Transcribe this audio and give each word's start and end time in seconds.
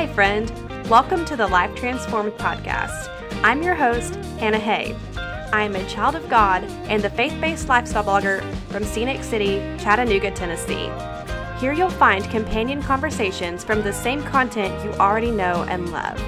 Hi, 0.00 0.06
friend. 0.14 0.50
Welcome 0.88 1.26
to 1.26 1.36
the 1.36 1.46
Life 1.46 1.74
Transformed 1.74 2.32
podcast. 2.32 3.10
I'm 3.44 3.62
your 3.62 3.74
host, 3.74 4.14
Hannah 4.38 4.58
Hay. 4.58 4.96
I 5.52 5.62
am 5.62 5.76
a 5.76 5.86
child 5.90 6.14
of 6.16 6.26
God 6.30 6.64
and 6.88 7.04
the 7.04 7.10
faith 7.10 7.38
based 7.38 7.68
lifestyle 7.68 8.04
blogger 8.04 8.42
from 8.70 8.82
Scenic 8.82 9.22
City, 9.22 9.56
Chattanooga, 9.78 10.30
Tennessee. 10.30 10.90
Here 11.60 11.74
you'll 11.74 11.90
find 11.90 12.24
companion 12.30 12.82
conversations 12.82 13.62
from 13.62 13.82
the 13.82 13.92
same 13.92 14.22
content 14.22 14.82
you 14.82 14.90
already 14.92 15.30
know 15.30 15.66
and 15.68 15.92
love. 15.92 16.18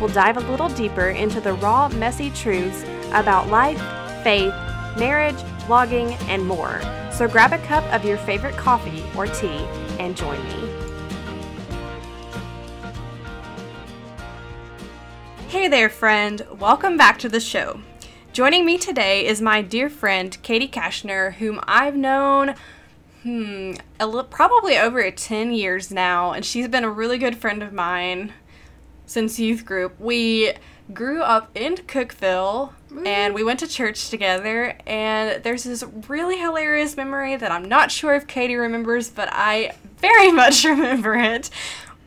We'll 0.00 0.08
dive 0.08 0.36
a 0.36 0.50
little 0.50 0.68
deeper 0.68 1.10
into 1.10 1.40
the 1.40 1.52
raw, 1.52 1.88
messy 1.88 2.30
truths 2.30 2.82
about 3.12 3.46
life, 3.46 3.78
faith, 4.24 4.52
marriage, 4.98 5.38
blogging, 5.68 6.20
and 6.22 6.44
more. 6.44 6.80
So 7.12 7.28
grab 7.28 7.52
a 7.52 7.58
cup 7.58 7.84
of 7.94 8.04
your 8.04 8.18
favorite 8.18 8.56
coffee 8.56 9.04
or 9.16 9.28
tea 9.28 9.68
and 10.00 10.16
join 10.16 10.42
me. 10.48 10.69
Hey 15.50 15.66
there, 15.66 15.88
friend. 15.88 16.46
Welcome 16.60 16.96
back 16.96 17.18
to 17.18 17.28
the 17.28 17.40
show. 17.40 17.80
Joining 18.32 18.64
me 18.64 18.78
today 18.78 19.26
is 19.26 19.42
my 19.42 19.62
dear 19.62 19.90
friend 19.90 20.40
Katie 20.42 20.68
Kashner, 20.68 21.34
whom 21.34 21.58
I've 21.64 21.96
known 21.96 22.54
hmm, 23.24 23.72
li- 24.00 24.22
probably 24.30 24.78
over 24.78 25.10
10 25.10 25.50
years 25.50 25.90
now, 25.90 26.30
and 26.30 26.44
she's 26.44 26.68
been 26.68 26.84
a 26.84 26.88
really 26.88 27.18
good 27.18 27.36
friend 27.36 27.64
of 27.64 27.72
mine 27.72 28.32
since 29.06 29.40
youth 29.40 29.64
group. 29.64 29.98
We 29.98 30.52
grew 30.94 31.20
up 31.20 31.50
in 31.56 31.74
Cookeville 31.74 32.72
and 33.04 33.34
we 33.34 33.42
went 33.42 33.58
to 33.58 33.66
church 33.66 34.08
together 34.08 34.76
and 34.86 35.42
there's 35.42 35.64
this 35.64 35.82
really 36.06 36.38
hilarious 36.38 36.96
memory 36.96 37.34
that 37.34 37.50
I'm 37.50 37.64
not 37.64 37.90
sure 37.90 38.14
if 38.14 38.28
Katie 38.28 38.54
remembers, 38.54 39.10
but 39.10 39.28
I 39.32 39.72
very 39.98 40.30
much 40.42 40.62
remember 40.62 41.16
it. 41.16 41.50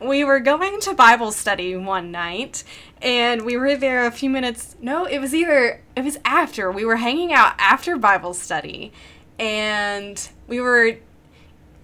We 0.00 0.24
were 0.24 0.40
going 0.40 0.80
to 0.80 0.94
Bible 0.94 1.30
study 1.30 1.76
one 1.76 2.10
night 2.10 2.64
and 3.04 3.42
we 3.42 3.56
were 3.56 3.76
there 3.76 4.06
a 4.06 4.10
few 4.10 4.30
minutes. 4.30 4.74
No, 4.80 5.04
it 5.04 5.18
was 5.20 5.34
either 5.34 5.82
it 5.94 6.02
was 6.02 6.18
after. 6.24 6.72
We 6.72 6.84
were 6.84 6.96
hanging 6.96 7.32
out 7.32 7.52
after 7.58 7.96
Bible 7.96 8.34
study 8.34 8.92
and 9.38 10.28
we 10.48 10.60
were 10.60 10.96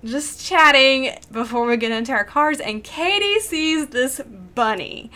just 0.04 0.44
chatting 0.44 1.10
before 1.30 1.66
we 1.66 1.76
get 1.76 1.92
into 1.92 2.12
our 2.12 2.24
cars 2.24 2.58
and 2.58 2.82
Katie 2.82 3.38
sees 3.41 3.88
this 3.88 4.20
bunny 4.54 5.10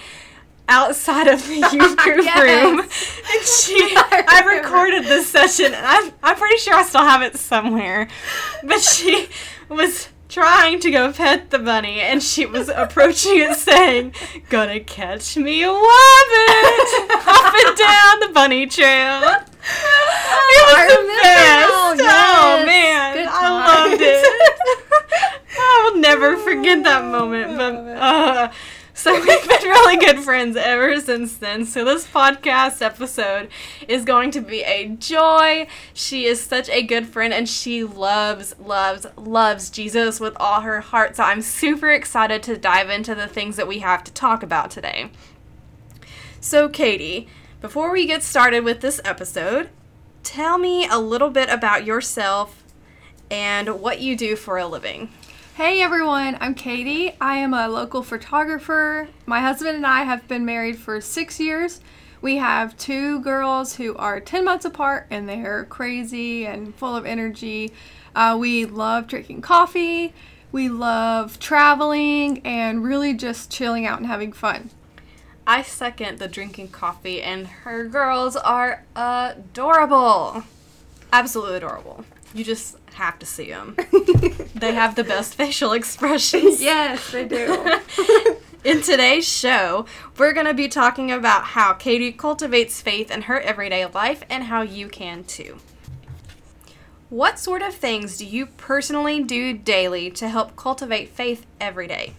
outside 0.69 1.27
of 1.27 1.47
the 1.47 1.55
youth 1.72 1.97
group 1.97 2.25
Yes. 2.25 2.38
room 2.42 2.80
and 2.80 3.47
she 3.47 3.97
I 3.97 4.25
I, 4.28 4.56
recorded 4.56 5.05
this 5.05 5.27
session 5.27 5.66
and 5.66 5.86
I'm, 5.86 6.12
I'm 6.22 6.36
pretty 6.36 6.56
sure 6.58 6.75
I 6.75 6.82
still 6.82 7.02
have 7.05 7.22
it 7.22 7.36
somewhere 7.36 8.08
but 8.62 8.80
she 8.80 9.28
was 9.69 10.08
trying 10.34 10.80
to 10.80 10.90
go 10.90 11.12
pet 11.12 11.50
the 11.50 11.58
bunny 11.60 12.00
and 12.00 12.20
she 12.20 12.44
was 12.44 12.68
approaching 12.68 13.38
it 13.38 13.56
saying 13.56 14.12
gonna 14.48 14.80
catch 14.80 15.36
me 15.36 15.62
a 15.62 15.68
wabbit 15.68 17.10
up 17.24 17.54
and 17.54 17.78
down 17.78 18.18
the 18.18 18.30
bunny 18.34 18.66
trail 18.66 19.20
it 19.22 20.64
was 20.66 20.74
I 20.74 20.86
the 20.88 21.06
best. 21.22 22.04
now, 22.04 22.62
Oh 22.62 22.66
man, 22.66 23.14
Good 23.16 23.28
I 23.28 23.88
loved 23.88 24.02
it. 24.02 24.24
I 25.56 25.91
will 25.92 26.00
never 26.00 26.36
forget 26.36 26.82
that 26.82 27.04
moment. 27.04 27.56
But 27.56 27.74
uh, 27.96 28.52
so 29.05 29.12
we've 29.20 29.27
been 29.27 29.69
really 29.69 29.98
good 29.98 30.20
friends 30.20 30.56
ever 30.56 30.98
since 30.98 31.36
then. 31.36 31.66
So 31.66 31.84
this 31.84 32.06
podcast 32.06 32.81
episode 32.81 33.50
is 33.87 34.03
going 34.03 34.31
to 34.31 34.41
be 34.41 34.62
a 34.62 34.88
joy. 34.88 35.66
She 35.92 36.25
is 36.25 36.41
such 36.41 36.70
a 36.70 36.82
good 36.82 37.06
friend, 37.06 37.34
and 37.34 37.47
she 37.47 37.84
loves, 37.84 38.59
loves, 38.59 39.06
loves 39.19 39.69
Jesus 39.69 40.20
with 40.20 40.34
all 40.41 40.62
her 40.62 40.81
heart. 40.81 41.16
So 41.16 41.22
I'm 41.22 41.42
super 41.42 41.91
excited 41.91 42.42
to 42.44 42.56
dive 42.56 42.88
into 42.88 43.15
the 43.15 43.28
things 43.28 43.56
that 43.56 43.69
we 43.69 43.81
have 43.81 44.04
to 44.04 44.12
talk 44.12 44.42
about 44.42 44.70
today. 44.70 45.10
So, 46.41 46.71
Katie, 46.71 47.28
before 47.60 47.92
we 47.92 48.06
get 48.06 48.22
started 48.22 48.65
with 48.65 48.81
this 48.81 49.03
episode, 49.04 49.69
tell 50.22 50.56
me 50.56 50.88
a 50.88 50.98
little 50.98 51.31
bit 51.31 51.50
about 51.50 51.84
yourself 51.84 52.65
and 53.31 53.81
what 53.81 54.00
you 54.00 54.16
do 54.16 54.34
for 54.34 54.56
a 54.56 54.66
living. 54.66 55.10
Hey 55.56 55.82
everyone, 55.82 56.37
I'm 56.41 56.56
Katie. 56.56 57.15
I 57.20 57.37
am 57.37 57.54
a 57.54 57.69
local 57.69 58.03
photographer. 58.03 59.06
My 59.25 59.41
husband 59.41 59.76
and 59.76 59.87
I 59.87 60.03
have 60.03 60.26
been 60.26 60.44
married 60.44 60.76
for 60.76 61.00
six 61.00 61.38
years. 61.38 61.81
We 62.20 62.38
have 62.38 62.76
two 62.76 63.20
girls 63.20 63.76
who 63.76 63.94
are 63.94 64.19
10 64.19 64.44
months 64.44 64.65
apart 64.65 65.06
and 65.10 65.28
they're 65.28 65.62
crazy 65.66 66.44
and 66.44 66.75
full 66.75 66.97
of 66.97 67.06
energy. 67.06 67.70
Uh, 68.16 68.37
we 68.37 68.65
love 68.65 69.06
drinking 69.06 69.42
coffee, 69.42 70.12
we 70.50 70.69
love 70.69 71.38
traveling, 71.38 72.44
and 72.44 72.82
really 72.82 73.15
just 73.15 73.48
chilling 73.48 73.86
out 73.86 73.98
and 73.98 74.09
having 74.09 74.32
fun. 74.32 74.71
I 75.47 75.62
second 75.62 76.19
the 76.19 76.26
drinking 76.26 76.71
coffee, 76.71 77.22
and 77.22 77.47
her 77.47 77.86
girls 77.86 78.34
are 78.34 78.82
adorable. 78.97 80.42
Absolutely 81.12 81.59
adorable. 81.59 82.04
You 82.34 82.43
just 82.45 82.77
have 82.95 83.19
to 83.21 83.27
see 83.27 83.49
them. 83.49 83.77
they 84.55 84.75
have 84.75 84.97
the 84.97 85.05
best 85.05 85.34
facial 85.34 85.72
expressions. 85.81 86.61
yes, 86.61 87.11
they 87.12 87.27
do. 87.27 87.81
In 88.65 88.81
today's 88.83 89.28
show, 89.28 89.87
we're 90.19 90.33
going 90.33 90.47
to 90.47 90.55
be 90.55 90.69
talking 90.69 91.12
about 91.12 91.45
how 91.45 91.75
Katie 91.75 92.12
cultivates 92.12 92.81
faith 92.81 93.11
in 93.11 93.22
her 93.22 93.39
everyday 93.39 93.84
life 93.84 94.25
and 94.31 94.45
how 94.45 94.62
you 94.62 94.89
can 94.89 95.22
too. 95.25 95.59
What 97.11 97.39
sort 97.39 97.61
of 97.61 97.75
things 97.75 98.17
do 98.17 98.25
you 98.25 98.47
personally 98.47 99.22
do 99.22 99.53
daily 99.53 100.11
to 100.12 100.31
help 100.31 100.56
cultivate 100.56 101.11
faith 101.11 101.45
every 101.61 101.87
day? 101.87 102.15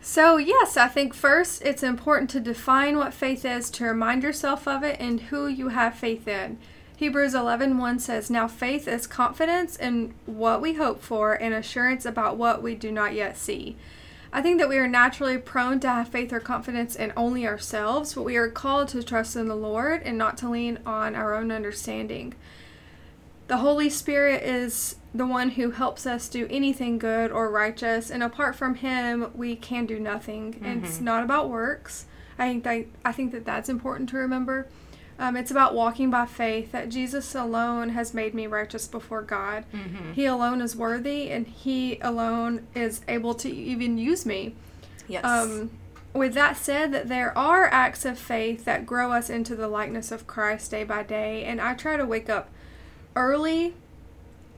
So, 0.00 0.36
yes, 0.36 0.76
I 0.76 0.86
think 0.86 1.14
first 1.14 1.62
it's 1.62 1.82
important 1.82 2.30
to 2.30 2.40
define 2.40 2.96
what 2.96 3.12
faith 3.12 3.44
is, 3.44 3.70
to 3.70 3.84
remind 3.86 4.22
yourself 4.22 4.68
of 4.68 4.84
it 4.84 5.00
and 5.00 5.20
who 5.20 5.48
you 5.48 5.70
have 5.70 5.96
faith 5.96 6.28
in. 6.28 6.58
Hebrews 7.04 7.34
11:1 7.34 7.98
says, 7.98 8.30
"Now 8.30 8.48
faith 8.48 8.88
is 8.88 9.06
confidence 9.06 9.76
in 9.76 10.14
what 10.24 10.62
we 10.62 10.72
hope 10.72 11.02
for 11.02 11.34
and 11.34 11.52
assurance 11.52 12.06
about 12.06 12.38
what 12.38 12.62
we 12.62 12.74
do 12.74 12.90
not 12.90 13.12
yet 13.12 13.36
see." 13.36 13.76
I 14.32 14.40
think 14.40 14.58
that 14.58 14.70
we 14.70 14.78
are 14.78 14.88
naturally 14.88 15.36
prone 15.36 15.80
to 15.80 15.88
have 15.88 16.08
faith 16.08 16.32
or 16.32 16.40
confidence 16.40 16.96
in 16.96 17.12
only 17.14 17.46
ourselves, 17.46 18.14
but 18.14 18.22
we 18.22 18.36
are 18.36 18.48
called 18.48 18.88
to 18.88 19.02
trust 19.02 19.36
in 19.36 19.48
the 19.48 19.54
Lord 19.54 20.00
and 20.02 20.16
not 20.16 20.38
to 20.38 20.48
lean 20.48 20.78
on 20.86 21.14
our 21.14 21.34
own 21.34 21.52
understanding. 21.52 22.32
The 23.48 23.58
Holy 23.58 23.90
Spirit 23.90 24.42
is 24.42 24.96
the 25.14 25.26
one 25.26 25.50
who 25.50 25.72
helps 25.72 26.06
us 26.06 26.26
do 26.26 26.46
anything 26.48 26.96
good 26.96 27.30
or 27.30 27.50
righteous, 27.50 28.10
and 28.10 28.22
apart 28.22 28.56
from 28.56 28.76
Him, 28.76 29.30
we 29.34 29.56
can 29.56 29.84
do 29.84 30.00
nothing. 30.00 30.58
And 30.64 30.82
it's 30.82 30.96
mm-hmm. 30.96 31.04
not 31.04 31.22
about 31.22 31.50
works. 31.50 32.06
I 32.38 32.48
think 32.48 32.64
that 32.64 32.86
I 33.04 33.12
think 33.12 33.32
that 33.32 33.44
that's 33.44 33.68
important 33.68 34.08
to 34.08 34.16
remember. 34.16 34.68
Um, 35.18 35.36
it's 35.36 35.50
about 35.50 35.74
walking 35.74 36.10
by 36.10 36.26
faith 36.26 36.72
that 36.72 36.88
Jesus 36.88 37.34
alone 37.34 37.90
has 37.90 38.14
made 38.14 38.34
me 38.34 38.46
righteous 38.46 38.88
before 38.88 39.22
God. 39.22 39.64
He 40.12 40.26
alone 40.26 40.60
is 40.60 40.74
worthy, 40.74 41.30
and 41.30 41.46
He 41.46 41.98
alone 42.00 42.66
is 42.74 43.02
able 43.06 43.34
to 43.34 43.48
even 43.48 43.96
use 43.96 44.26
me. 44.26 44.54
Yes. 45.06 45.24
Um, 45.24 45.70
with 46.12 46.34
that 46.34 46.56
said, 46.56 46.92
that 46.92 47.08
there 47.08 47.36
are 47.36 47.66
acts 47.66 48.04
of 48.04 48.18
faith 48.18 48.64
that 48.64 48.86
grow 48.86 49.12
us 49.12 49.28
into 49.28 49.54
the 49.54 49.68
likeness 49.68 50.10
of 50.12 50.26
Christ 50.26 50.70
day 50.70 50.84
by 50.84 51.02
day, 51.02 51.44
and 51.44 51.60
I 51.60 51.74
try 51.74 51.96
to 51.96 52.06
wake 52.06 52.28
up 52.28 52.50
early. 53.16 53.74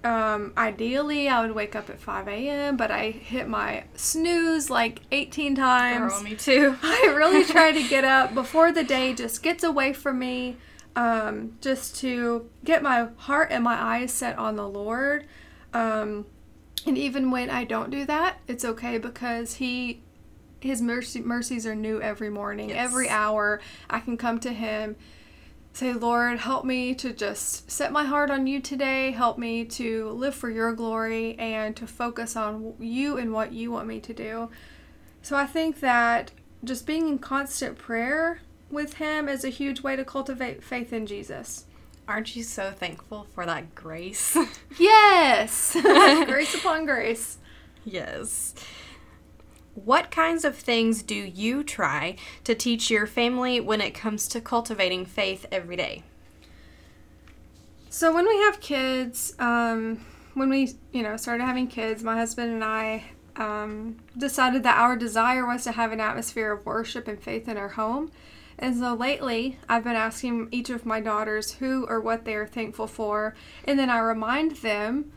Um, 0.06 0.53
ideally, 0.56 1.28
I 1.28 1.41
would 1.41 1.50
wake 1.53 1.75
up 1.75 1.91
at 1.91 1.98
5 1.98 2.28
a.m., 2.28 2.77
but 2.77 2.92
I 2.92 3.10
hit 3.10 3.48
my 3.48 3.84
snooze 3.97 4.71
like 4.71 5.01
18 5.10 5.57
times. 5.57 6.13
Girl, 6.13 6.22
me 6.22 6.36
too. 6.36 6.77
I 6.83 7.13
really 7.16 7.45
try 7.45 7.72
to 7.72 7.89
get 7.89 8.04
up 8.04 8.33
before 8.33 8.71
the 8.71 8.84
day 8.84 9.15
just 9.15 9.42
gets 9.42 9.65
away 9.65 9.92
from 9.92 10.21
me, 10.21 10.59
um, 10.95 11.57
just 11.60 11.97
to 12.03 12.48
get 12.63 12.84
my 12.84 13.09
heart 13.16 13.48
and 13.51 13.65
my 13.65 13.75
eyes 13.75 14.13
set 14.13 14.39
on 14.39 14.54
the 14.54 14.69
Lord. 14.69 15.27
Um, 15.75 16.27
and 16.86 16.97
even 16.97 17.33
when 17.33 17.51
I 17.51 17.65
don't 17.65 17.91
do 17.91 18.04
that, 18.07 18.39
it's 18.47 18.65
okay 18.65 18.98
because 18.98 19.54
He, 19.54 20.03
His 20.60 20.80
mercy 20.80 21.21
mercies 21.21 21.66
are 21.66 21.75
new 21.75 22.01
every 22.01 22.30
morning, 22.30 22.69
Yes. 22.69 22.78
every 22.78 23.09
hour. 23.09 23.60
I 23.91 23.98
can 23.98 24.16
come 24.16 24.39
to 24.39 24.53
Him, 24.53 24.95
say, 25.77 25.93
Lord, 25.93 26.39
help 26.39 26.65
me 26.65 26.95
to 26.95 27.13
just 27.13 27.71
set 27.71 27.93
my 27.93 28.05
heart 28.05 28.31
on 28.31 28.47
You 28.47 28.61
today. 28.61 29.11
Help 29.11 29.37
me 29.37 29.63
to 29.67 30.09
live 30.09 30.34
for 30.34 30.49
Your 30.49 30.73
glory 30.73 31.37
and 31.39 31.77
to 31.77 31.87
focus 31.87 32.34
on 32.34 32.73
You 32.78 33.19
and 33.19 33.31
what 33.31 33.53
You 33.53 33.71
want 33.71 33.87
me 33.87 34.01
to 34.01 34.15
do. 34.15 34.49
So 35.21 35.37
I 35.37 35.45
think 35.45 35.81
that 35.81 36.31
just 36.65 36.87
being 36.87 37.09
in 37.09 37.19
constant 37.19 37.77
prayer 37.77 38.41
with 38.71 38.95
Him 38.95 39.28
is 39.28 39.45
a 39.45 39.51
huge 39.51 39.83
way 39.83 39.97
to 39.97 40.05
cultivate 40.05 40.65
faith 40.65 40.95
in 40.95 41.05
Jesus. 41.05 41.67
Aren't 42.09 42.34
you 42.34 42.43
so 42.43 42.71
thankful 42.71 43.27
for 43.34 43.45
that 43.45 43.75
grace? 43.75 44.37
Yes! 44.78 45.77
grace 45.83 46.55
upon 46.59 46.87
grace. 46.87 47.37
yes. 47.84 48.55
What 49.84 50.11
kinds 50.11 50.47
of 50.47 50.57
things 50.57 51.03
do 51.03 51.15
you 51.15 51.63
try 51.63 52.17
to 52.45 52.55
teach 52.55 52.91
your 52.91 53.07
family 53.07 53.61
when 53.61 53.83
it 53.83 53.93
comes 53.93 54.27
to 54.28 54.41
cultivating 54.41 55.05
faith 55.05 55.45
every 55.53 55.77
day? 55.77 56.03
So 57.91 58.13
when 58.15 58.27
we 58.27 58.37
have 58.39 58.61
kids, 58.61 59.34
um, 59.39 60.05
when 60.33 60.49
we, 60.49 60.73
you 60.93 61.03
know, 61.03 61.19
started 61.19 61.45
having 61.45 61.67
kids, 61.67 62.03
my 62.03 62.17
husband 62.17 62.55
and 62.55 62.65
I 62.65 63.05
um, 63.37 63.99
decided 64.17 64.63
that 64.63 64.78
our 64.78 64.97
desire 64.97 65.47
was 65.47 65.65
to 65.65 65.73
have 65.73 65.93
an 65.93 66.01
atmosphere 66.01 66.53
of 66.53 66.65
worship 66.65 67.07
and 67.07 67.23
faith 67.23 67.47
in 67.47 67.59
our 67.59 67.69
home. 67.69 68.11
And 68.59 68.78
so 68.78 68.95
lately, 68.95 69.59
I've 69.69 69.84
been 69.84 69.95
asking 69.95 70.49
each 70.53 70.71
of 70.71 70.87
my 70.87 71.01
daughters 71.01 71.53
who 71.53 71.87
or 71.87 72.01
what 72.01 72.25
they 72.25 72.34
are 72.34 72.47
thankful 72.47 72.87
for, 72.87 73.34
and 73.67 73.78
then 73.78 73.91
I 73.91 73.99
remind 73.99 74.57
them 74.57 75.13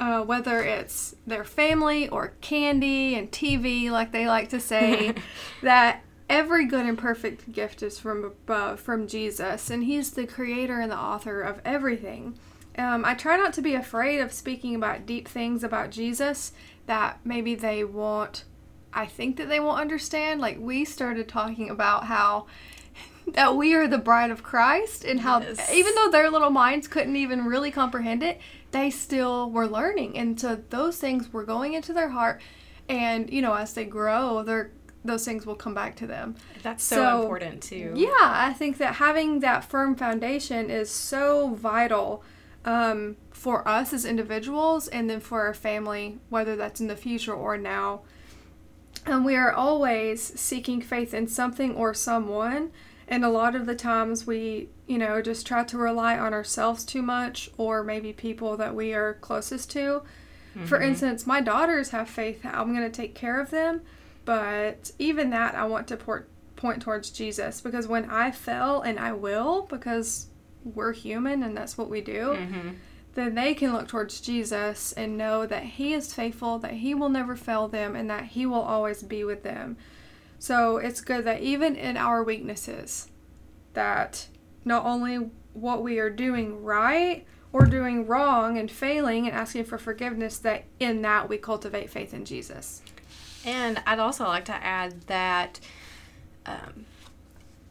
uh, 0.00 0.22
whether 0.22 0.60
it's 0.62 1.14
their 1.26 1.44
family 1.44 2.08
or 2.08 2.32
candy 2.40 3.14
and 3.14 3.30
TV, 3.30 3.90
like 3.90 4.10
they 4.10 4.26
like 4.26 4.48
to 4.48 4.58
say, 4.58 5.14
that 5.62 6.02
every 6.28 6.64
good 6.64 6.86
and 6.86 6.96
perfect 6.96 7.52
gift 7.52 7.82
is 7.82 7.98
from 7.98 8.24
above, 8.24 8.80
from 8.80 9.06
Jesus, 9.06 9.68
and 9.68 9.84
He's 9.84 10.10
the 10.12 10.26
creator 10.26 10.80
and 10.80 10.90
the 10.90 10.98
author 10.98 11.42
of 11.42 11.60
everything. 11.64 12.38
Um, 12.78 13.04
I 13.04 13.14
try 13.14 13.36
not 13.36 13.52
to 13.54 13.62
be 13.62 13.74
afraid 13.74 14.20
of 14.20 14.32
speaking 14.32 14.74
about 14.74 15.04
deep 15.04 15.28
things 15.28 15.62
about 15.62 15.90
Jesus 15.90 16.52
that 16.86 17.18
maybe 17.24 17.54
they 17.54 17.84
won't, 17.84 18.44
I 18.94 19.04
think 19.06 19.36
that 19.36 19.48
they 19.48 19.60
won't 19.60 19.80
understand. 19.80 20.40
Like, 20.40 20.58
we 20.58 20.84
started 20.86 21.28
talking 21.28 21.68
about 21.68 22.04
how 22.06 22.46
that 23.34 23.54
we 23.56 23.74
are 23.74 23.86
the 23.86 23.98
bride 23.98 24.30
of 24.30 24.42
Christ 24.42 25.04
and 25.04 25.20
how 25.20 25.40
Yes. 25.40 25.70
even 25.72 25.94
though 25.94 26.10
their 26.10 26.30
little 26.30 26.50
minds 26.50 26.88
couldn't 26.88 27.16
even 27.16 27.44
really 27.44 27.70
comprehend 27.70 28.22
it, 28.22 28.40
they 28.72 28.90
still 28.90 29.50
were 29.50 29.66
learning. 29.66 30.16
And 30.16 30.40
so 30.40 30.56
those 30.70 30.98
things 30.98 31.32
were 31.32 31.44
going 31.44 31.72
into 31.74 31.92
their 31.92 32.10
heart 32.10 32.40
and 32.90 33.32
you 33.32 33.40
know, 33.40 33.54
as 33.54 33.72
they 33.72 33.84
grow, 33.84 34.42
they're 34.42 34.72
those 35.02 35.24
things 35.24 35.46
will 35.46 35.54
come 35.54 35.72
back 35.72 35.96
to 35.96 36.06
them. 36.06 36.34
That's 36.62 36.84
so, 36.84 36.96
So, 36.96 37.22
important 37.22 37.62
too. 37.62 37.94
Yeah, 37.96 38.10
I 38.18 38.52
think 38.52 38.76
that 38.78 38.96
having 38.96 39.40
that 39.40 39.64
firm 39.64 39.94
foundation 39.96 40.68
is 40.68 40.90
so 40.90 41.54
vital 41.54 42.22
um, 42.66 43.16
for 43.30 43.66
us 43.66 43.94
as 43.94 44.04
individuals 44.04 44.88
and 44.88 45.08
then 45.08 45.20
for 45.20 45.40
our 45.40 45.54
family, 45.54 46.18
whether 46.28 46.54
that's 46.54 46.82
in 46.82 46.88
the 46.88 46.96
future 46.96 47.32
or 47.32 47.56
now. 47.56 48.02
And 49.06 49.24
we 49.24 49.36
are 49.36 49.52
always 49.52 50.38
seeking 50.38 50.82
faith 50.82 51.14
in 51.14 51.28
something 51.28 51.74
or 51.74 51.94
someone. 51.94 52.70
And 53.10 53.24
a 53.24 53.28
lot 53.28 53.56
of 53.56 53.66
the 53.66 53.74
times 53.74 54.24
we, 54.26 54.68
you 54.86 54.96
know, 54.96 55.20
just 55.20 55.44
try 55.46 55.64
to 55.64 55.76
rely 55.76 56.16
on 56.16 56.32
ourselves 56.32 56.84
too 56.84 57.02
much 57.02 57.50
or 57.58 57.82
maybe 57.82 58.12
people 58.12 58.56
that 58.56 58.74
we 58.74 58.94
are 58.94 59.14
closest 59.14 59.70
to. 59.72 60.02
For 60.64 60.80
instance, 60.80 61.26
my 61.28 61.40
daughters 61.40 61.90
have 61.90 62.08
faith 62.08 62.42
that 62.42 62.54
I'm 62.56 62.74
going 62.74 62.88
to 62.88 62.96
take 62.96 63.14
care 63.14 63.40
of 63.40 63.50
them. 63.50 63.82
But 64.24 64.90
even 64.98 65.30
that, 65.30 65.54
I 65.54 65.64
want 65.64 65.86
to 65.88 65.96
port, 65.96 66.28
point 66.56 66.82
towards 66.82 67.10
Jesus 67.10 67.60
because 67.60 67.86
when 67.88 68.08
I 68.10 68.30
fell, 68.32 68.80
and 68.80 68.98
I 68.98 69.12
will 69.12 69.62
because 69.62 70.26
we're 70.64 70.92
human 70.92 71.42
and 71.42 71.56
that's 71.56 71.78
what 71.78 71.88
we 71.88 72.00
do, 72.00 72.36
Mhm. 72.36 72.74
then 73.14 73.34
they 73.34 73.54
can 73.54 73.72
look 73.72 73.86
towards 73.88 74.20
Jesus 74.20 74.92
and 74.92 75.16
know 75.16 75.46
that 75.46 75.62
He 75.64 75.94
is 75.94 76.12
faithful, 76.14 76.58
that 76.58 76.74
He 76.74 76.94
will 76.94 77.08
never 77.08 77.34
fail 77.36 77.66
them, 77.68 77.94
and 77.96 78.10
that 78.10 78.24
He 78.26 78.44
will 78.44 78.60
always 78.60 79.02
be 79.02 79.22
with 79.24 79.42
them. 79.44 79.76
So 80.40 80.78
it's 80.78 81.02
good 81.02 81.26
that 81.26 81.42
even 81.42 81.76
in 81.76 81.98
our 81.98 82.24
weaknesses, 82.24 83.08
that 83.74 84.26
not 84.64 84.86
only 84.86 85.30
what 85.52 85.82
we 85.82 85.98
are 85.98 86.08
doing 86.08 86.64
right 86.64 87.26
or 87.52 87.66
doing 87.66 88.06
wrong 88.06 88.56
and 88.56 88.70
failing 88.70 89.26
and 89.26 89.36
asking 89.36 89.64
for 89.64 89.76
forgiveness, 89.76 90.38
that 90.38 90.64
in 90.80 91.02
that 91.02 91.28
we 91.28 91.36
cultivate 91.36 91.90
faith 91.90 92.14
in 92.14 92.24
Jesus. 92.24 92.80
And 93.44 93.82
I'd 93.86 93.98
also 93.98 94.24
like 94.24 94.46
to 94.46 94.54
add 94.54 95.02
that 95.02 95.60
um, 96.46 96.86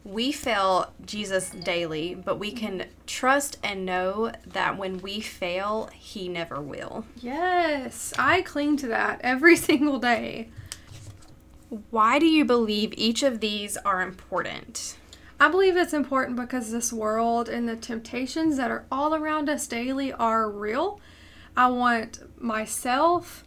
we 0.04 0.30
fail 0.30 0.92
Jesus 1.04 1.50
daily, 1.50 2.14
but 2.14 2.38
we 2.38 2.52
can 2.52 2.86
trust 3.04 3.58
and 3.64 3.84
know 3.84 4.30
that 4.46 4.78
when 4.78 5.00
we 5.00 5.20
fail, 5.20 5.90
He 5.92 6.28
never 6.28 6.60
will. 6.60 7.04
Yes, 7.16 8.14
I 8.16 8.42
cling 8.42 8.76
to 8.78 8.86
that 8.86 9.20
every 9.22 9.56
single 9.68 9.98
day. 9.98 10.50
Why 11.90 12.18
do 12.18 12.26
you 12.26 12.44
believe 12.44 12.92
each 12.96 13.22
of 13.22 13.38
these 13.40 13.76
are 13.78 14.02
important? 14.02 14.96
I 15.38 15.48
believe 15.48 15.76
it's 15.76 15.94
important 15.94 16.36
because 16.36 16.70
this 16.70 16.92
world 16.92 17.48
and 17.48 17.68
the 17.68 17.76
temptations 17.76 18.56
that 18.56 18.70
are 18.70 18.84
all 18.90 19.14
around 19.14 19.48
us 19.48 19.66
daily 19.66 20.12
are 20.12 20.50
real. 20.50 21.00
I 21.56 21.68
want 21.68 22.20
myself 22.42 23.44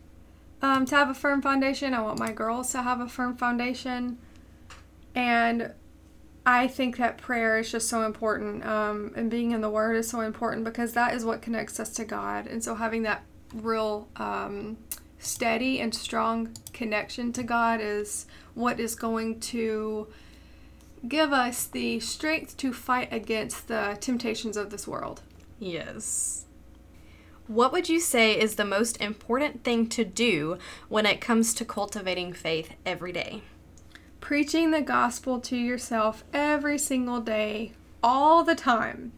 um, 0.61 0.85
to 0.85 0.95
have 0.95 1.09
a 1.09 1.13
firm 1.13 1.41
foundation. 1.41 1.93
I 1.93 2.01
want 2.01 2.17
my 2.17 2.31
girls 2.31 2.71
to 2.71 2.81
have 2.81 3.01
a 3.01 3.09
firm 3.09 3.35
foundation. 3.35 4.17
And 5.13 5.73
I 6.45 6.67
think 6.67 6.97
that 6.97 7.17
prayer 7.17 7.59
is 7.59 7.71
just 7.71 7.89
so 7.89 8.05
important. 8.05 8.65
Um, 8.65 9.11
and 9.15 9.29
being 9.29 9.51
in 9.51 9.59
the 9.59 9.69
Word 9.69 9.95
is 9.95 10.09
so 10.09 10.21
important 10.21 10.63
because 10.63 10.93
that 10.93 11.13
is 11.13 11.25
what 11.25 11.41
connects 11.41 11.79
us 11.79 11.89
to 11.91 12.05
God. 12.05 12.47
And 12.47 12.63
so 12.63 12.75
having 12.75 13.03
that 13.03 13.23
real 13.53 14.07
um, 14.15 14.77
steady 15.23 15.79
and 15.79 15.93
strong 15.93 16.55
connection 16.73 17.33
to 17.33 17.43
God 17.43 17.79
is 17.81 18.25
what 18.53 18.79
is 18.79 18.95
going 18.95 19.39
to 19.39 20.07
give 21.07 21.33
us 21.33 21.65
the 21.65 21.99
strength 21.99 22.55
to 22.57 22.73
fight 22.73 23.11
against 23.11 23.67
the 23.67 23.97
temptations 23.99 24.57
of 24.57 24.69
this 24.69 24.87
world. 24.87 25.21
Yes. 25.59 26.45
What 27.47 27.73
would 27.73 27.89
you 27.89 27.99
say 27.99 28.39
is 28.39 28.55
the 28.55 28.65
most 28.65 29.01
important 29.01 29.63
thing 29.63 29.87
to 29.89 30.05
do 30.05 30.57
when 30.87 31.05
it 31.05 31.19
comes 31.19 31.53
to 31.55 31.65
cultivating 31.65 32.31
faith 32.31 32.73
every 32.85 33.11
day? 33.11 33.41
Preaching 34.21 34.71
the 34.71 34.81
gospel 34.81 35.41
to 35.41 35.57
yourself 35.57 36.23
every 36.33 36.77
single 36.77 37.19
day, 37.19 37.73
all 38.01 38.43
the 38.43 38.55
time. 38.55 39.11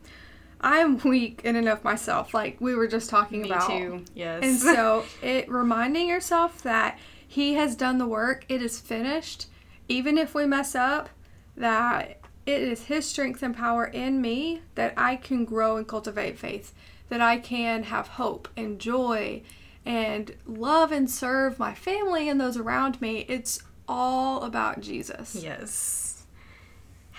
I'm 0.62 0.98
weak 1.00 1.42
in 1.44 1.56
enough 1.56 1.84
myself, 1.84 2.34
like 2.34 2.58
we 2.60 2.76
were 2.76 2.88
just 2.88 3.10
talking 3.10 3.44
Me 3.44 3.50
about. 3.50 3.70
too. 3.70 4.04
Yes. 4.14 4.44
And 4.44 4.58
so, 4.58 5.06
it 5.22 5.50
reminding 5.50 6.08
yourself 6.08 6.62
that 6.64 6.98
He 7.28 7.54
has 7.56 7.76
done 7.76 7.98
the 7.98 8.08
work, 8.08 8.46
it 8.50 8.62
is 8.62 8.80
finished. 8.80 9.48
Even 9.88 10.18
if 10.18 10.34
we 10.34 10.46
mess 10.46 10.74
up, 10.74 11.10
that 11.56 12.20
it 12.46 12.62
is 12.62 12.86
His 12.86 13.08
strength 13.08 13.44
and 13.44 13.56
power 13.56 13.86
in 13.86 14.22
me 14.22 14.62
that 14.76 14.94
I 14.98 15.16
can 15.16 15.46
grow 15.46 15.78
and 15.78 15.88
cultivate 15.88 16.40
faith, 16.40 16.74
that 17.10 17.22
I 17.22 17.38
can 17.38 17.84
have 17.84 18.08
hope 18.10 18.48
and 18.58 18.80
joy 18.80 19.44
and 19.86 20.34
love 20.48 20.92
and 20.92 21.10
serve 21.10 21.60
my 21.60 21.74
family 21.76 22.28
and 22.28 22.42
those 22.42 22.58
around 22.58 23.00
me. 23.02 23.26
It's 23.28 23.60
all 23.88 24.42
about 24.44 24.82
Jesus. 24.82 25.36
yes. 25.36 26.24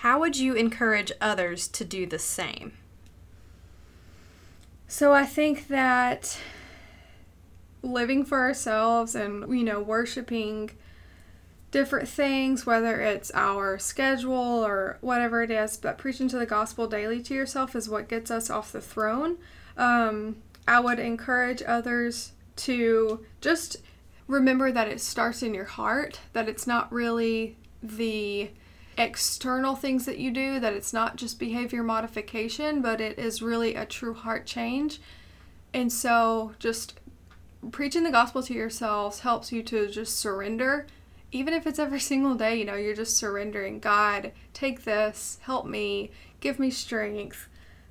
How 0.01 0.19
would 0.19 0.37
you 0.37 0.53
encourage 0.53 1.11
others 1.21 1.67
to 1.69 1.83
do 1.85 2.05
the 2.05 2.19
same? 2.19 2.73
So 4.87 5.13
I 5.13 5.25
think 5.25 5.67
that 5.67 6.39
living 7.83 8.25
for 8.25 8.39
ourselves 8.39 9.15
and 9.15 9.57
you 9.57 9.63
know 9.63 9.79
worshiping 9.79 10.71
different 11.69 12.07
things 12.07 12.65
whether 12.65 12.99
it's 13.01 13.31
our 13.33 13.77
schedule 13.77 14.65
or 14.65 14.97
whatever 15.01 15.43
it 15.43 15.51
is 15.51 15.77
but 15.77 15.97
preaching 15.97 16.27
to 16.27 16.37
the 16.37 16.45
gospel 16.45 16.87
daily 16.87 17.21
to 17.21 17.33
yourself 17.33 17.75
is 17.75 17.87
what 17.87 18.09
gets 18.09 18.31
us 18.31 18.49
off 18.49 18.71
the 18.71 18.81
throne. 18.81 19.37
Um, 19.77 20.37
i 20.67 20.79
would 20.79 20.99
encourage 20.99 21.61
others 21.65 22.31
to 22.55 23.25
just 23.41 23.77
remember 24.27 24.71
that 24.71 24.87
it 24.87 24.99
starts 24.99 25.43
in 25.43 25.53
your 25.53 25.65
heart 25.65 26.19
that 26.33 26.49
it's 26.49 26.65
not 26.65 26.91
really 26.91 27.57
the 27.83 28.49
external 28.97 29.75
things 29.75 30.05
that 30.05 30.17
you 30.17 30.31
do 30.31 30.59
that 30.59 30.73
it's 30.73 30.91
not 30.91 31.15
just 31.15 31.39
behavior 31.39 31.83
modification 31.83 32.81
but 32.81 32.99
it 32.99 33.19
is 33.19 33.41
really 33.41 33.75
a 33.75 33.85
true 33.85 34.13
heart 34.13 34.45
change. 34.45 34.99
And 35.73 35.91
so 35.91 36.53
just 36.59 36.99
preaching 37.71 38.03
the 38.03 38.11
gospel 38.11 38.41
to 38.43 38.53
yourselves 38.53 39.19
helps 39.19 39.51
you 39.51 39.61
to 39.63 39.87
just 39.87 40.17
surrender. 40.17 40.87
Even 41.31 41.53
if 41.53 41.67
it's 41.67 41.79
every 41.79 41.99
single 42.11 42.35
day 42.35 42.57
you 42.57 42.65
know 42.65 42.75
you're 42.75 42.95
just 42.95 43.17
surrendering. 43.17 43.79
God 43.79 44.31
take 44.53 44.83
this 44.83 45.39
help 45.43 45.65
me 45.65 46.11
give 46.39 46.57
me 46.59 46.71
strength. 46.71 47.47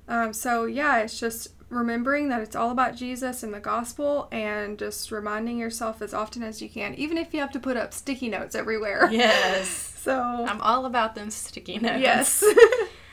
Um, 0.09 0.33
so 0.33 0.65
yeah 0.65 0.99
it's 0.99 1.19
just 1.19 1.49
remembering 1.69 2.29
that 2.29 2.41
it's 2.41 2.55
all 2.55 2.71
about 2.71 2.95
jesus 2.95 3.43
and 3.43 3.53
the 3.53 3.59
gospel 3.59 4.27
and 4.31 4.79
just 4.79 5.11
reminding 5.11 5.57
yourself 5.57 6.01
as 6.01 6.13
often 6.13 6.41
as 6.43 6.61
you 6.61 6.69
can 6.69 6.93
even 6.95 7.17
if 7.17 7.33
you 7.33 7.39
have 7.41 7.51
to 7.51 7.59
put 7.59 7.75
up 7.75 7.93
sticky 7.93 8.29
notes 8.29 8.55
everywhere 8.55 9.09
Yes. 9.11 9.67
so 9.69 10.17
I'm 10.47 10.61
all 10.61 10.85
about 10.85 11.15
them 11.15 11.29
sticky 11.29 11.79
notes. 11.79 12.01
yes 12.01 12.43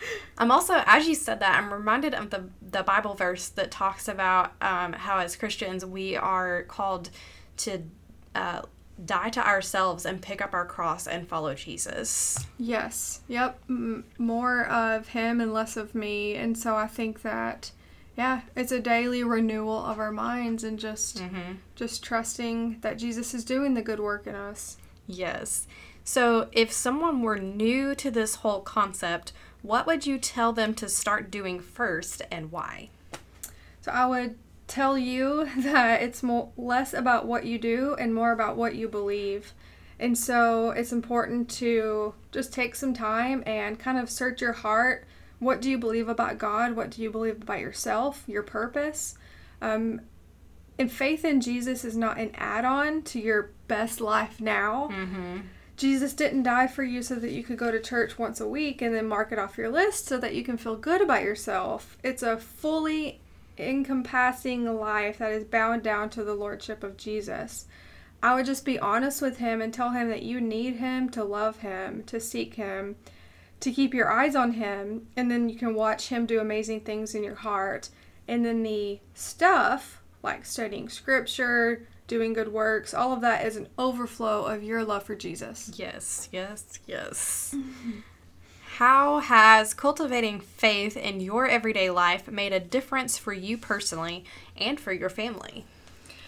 I'm 0.39 0.51
also, 0.51 0.83
as 0.85 1.07
you 1.07 1.15
said 1.15 1.41
that, 1.41 1.57
I'm 1.63 1.73
reminded 1.73 2.13
of 2.13 2.29
the 2.31 2.49
the 2.61 2.83
Bible 2.83 3.15
verse 3.15 3.49
that 3.51 3.71
talks 3.71 4.09
about 4.09 4.53
um, 4.61 4.93
how 4.93 5.19
as 5.19 5.37
Christians 5.37 5.85
we 5.87 6.17
are 6.17 6.65
called 6.65 7.09
to 7.59 7.85
uh, 8.35 8.63
die 9.03 9.31
to 9.31 9.47
ourselves 9.47 10.05
and 10.05 10.21
pick 10.21 10.43
up 10.43 10.53
our 10.53 10.67
cross 10.67 11.07
and 11.07 11.27
follow 11.29 11.55
Jesus. 11.55 12.45
Yes. 12.59 13.21
Yep. 13.29 13.61
M- 13.71 14.05
more 14.19 14.67
of 14.67 15.09
him 15.09 15.41
and 15.41 15.53
less 15.55 15.77
of 15.77 15.95
me. 15.95 16.35
And 16.35 16.59
so 16.59 16.75
I 16.77 16.89
think 16.89 17.23
that 17.23 17.71
yeah, 18.17 18.43
it's 18.55 18.73
a 18.73 18.81
daily 18.81 19.25
renewal 19.25 19.85
of 19.85 19.99
our 19.99 20.13
minds 20.13 20.63
and 20.65 20.79
just 20.79 21.19
Mm-hmm. 21.19 21.55
just 21.75 22.03
trusting 22.05 22.79
that 22.81 22.99
Jesus 22.99 23.35
is 23.35 23.45
doing 23.45 23.75
the 23.75 23.83
good 23.83 24.01
work 24.01 24.27
in 24.27 24.35
us. 24.35 24.77
Yes. 25.07 25.67
So, 26.05 26.49
if 26.53 26.71
someone 26.73 27.23
were 27.23 27.39
new 27.39 27.95
to 27.95 28.11
this 28.11 28.37
whole 28.37 28.61
concept, 28.61 29.33
what 29.63 29.87
would 29.87 30.07
you 30.07 30.19
tell 30.19 30.53
them 30.53 30.75
to 30.75 30.89
start 30.89 31.31
doing 31.31 31.59
first 31.61 32.21
and 32.31 32.53
why? 32.53 32.91
So 33.81 33.91
I 33.93 34.07
would 34.07 34.37
tell 34.67 34.97
you 34.99 35.49
that 35.59 36.03
it's 36.03 36.23
more 36.23 36.51
less 36.57 36.93
about 36.95 37.27
what 37.27 37.47
you 37.47 37.59
do 37.59 37.97
and 37.99 38.15
more 38.15 38.33
about 38.33 38.57
what 38.57 38.75
you 38.75 38.89
believe. 38.89 39.53
And 39.99 40.19
so 40.19 40.71
it's 40.71 40.93
important 40.93 41.49
to 41.53 42.15
just 42.33 42.53
take 42.53 42.75
some 42.75 42.93
time 42.95 43.43
and 43.47 43.79
kind 43.79 43.97
of 43.99 44.11
search 44.11 44.41
your 44.43 44.53
heart. 44.53 45.07
What 45.39 45.61
do 45.61 45.71
you 45.71 45.79
believe 45.79 46.09
about 46.09 46.39
God? 46.39 46.77
What 46.77 46.91
do 46.91 47.03
you 47.03 47.11
believe 47.11 47.43
about 47.43 47.61
yourself, 47.61 48.25
your 48.27 48.43
purpose? 48.43 49.17
Um, 49.61 50.01
and 50.79 50.91
faith 50.91 51.25
in 51.25 51.41
Jesus 51.41 51.85
is 51.85 51.97
not 51.97 52.19
an 52.19 52.31
add 52.35 52.65
on 52.65 53.03
to 53.03 53.21
your 53.21 53.51
best 53.69 54.01
life 54.01 54.41
now. 54.41 54.89
Mm-hmm. 54.93 55.39
Jesus 55.77 56.13
didn't 56.13 56.45
die 56.45 56.67
for 56.67 56.85
you 56.85 57.03
so 57.03 57.17
that 57.17 57.33
you 57.33 57.43
could 57.43 57.59
go 57.59 57.71
to 57.71 57.81
church 57.81 58.19
once 58.19 58.41
a 58.41 58.49
week 58.49 58.81
and 58.81 58.95
then 58.95 59.09
mark 59.09 59.33
it 59.33 59.39
off 59.39 59.59
your 59.59 59.71
list 59.71 60.07
so 60.07 60.19
that 60.19 60.35
you 60.35 60.45
can 60.45 60.57
feel 60.57 60.77
good 60.77 61.01
about 61.01 61.23
yourself. 61.23 61.99
It's 62.03 62.23
a 62.23 62.37
fully 62.37 63.21
encompassing 63.59 64.73
life 64.79 65.19
that 65.19 65.33
is 65.33 65.45
bound 65.45 65.83
down 65.83 66.11
to 66.11 66.25
the 66.25 66.35
Lordship 66.35 66.83
of 66.83 66.97
Jesus. 66.97 67.67
I 68.23 68.35
would 68.35 68.47
just 68.47 68.65
be 68.65 68.79
honest 68.79 69.21
with 69.21 69.39
Him 69.39 69.61
and 69.61 69.75
tell 69.75 69.91
Him 69.91 70.09
that 70.09 70.23
you 70.23 70.41
need 70.41 70.77
Him 70.77 71.09
to 71.11 71.25
love 71.25 71.59
Him, 71.59 72.05
to 72.05 72.21
seek 72.21 72.55
Him, 72.55 72.97
to 73.65 73.73
keep 73.73 73.95
your 73.95 74.11
eyes 74.11 74.37
on 74.37 74.53
Him, 74.53 75.09
and 75.17 75.31
then 75.31 75.49
you 75.49 75.57
can 75.57 75.75
watch 75.75 76.09
Him 76.09 76.27
do 76.27 76.39
amazing 76.39 76.83
things 76.83 77.15
in 77.15 77.25
your 77.25 77.35
heart. 77.35 77.89
And 78.29 78.45
then 78.45 78.63
the 78.63 79.01
stuff, 79.15 80.03
like 80.23 80.45
studying 80.45 80.91
scripture, 80.91 81.87
doing 82.07 82.35
good 82.35 82.53
works, 82.53 82.93
all 82.93 83.15
of 83.15 83.23
that 83.23 83.47
is 83.47 83.57
an 83.57 83.69
overflow 83.79 84.45
of 84.45 84.63
your 84.63 84.85
love 84.85 85.05
for 85.05 85.15
Jesus. 85.15 85.73
Yes, 85.77 86.29
yes, 86.31 86.79
yes. 86.87 87.55
How 88.77 89.21
has 89.21 89.73
cultivating 89.73 90.41
faith 90.41 90.97
in 90.97 91.21
your 91.21 91.47
everyday 91.47 91.89
life 91.89 92.29
made 92.29 92.53
a 92.53 92.61
difference 92.61 93.17
for 93.17 93.33
you 93.33 93.57
personally 93.57 94.25
and 94.59 94.79
for 94.79 94.93
your 94.93 95.09
family? 95.09 95.65